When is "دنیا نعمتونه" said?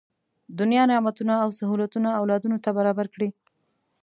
0.59-1.33